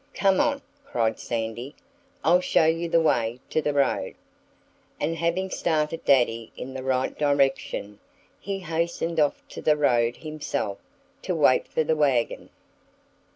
"Come 0.15 0.39
on!" 0.39 0.63
cried 0.83 1.19
Sandy. 1.19 1.75
"I'll 2.23 2.41
show 2.41 2.65
you 2.65 2.89
the 2.89 2.99
way 2.99 3.39
to 3.51 3.61
the 3.61 3.71
road." 3.71 4.15
And 4.99 5.15
having 5.15 5.51
started 5.51 6.03
Daddy 6.05 6.51
in 6.57 6.73
the 6.73 6.81
right 6.81 7.15
direction, 7.15 7.99
he 8.39 8.57
hastened 8.61 9.19
off 9.19 9.43
to 9.49 9.61
the 9.61 9.77
road 9.77 10.17
himself, 10.17 10.79
to 11.21 11.35
wait 11.35 11.67
for 11.67 11.83
the 11.83 11.95
wagon. 11.95 12.49